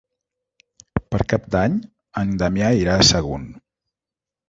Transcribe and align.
Per 1.11 1.19
Cap 1.35 1.45
d'Any 1.57 1.77
en 2.25 2.35
Damià 2.43 2.75
irà 2.83 2.99
a 3.05 3.09
Sagunt. 3.15 3.49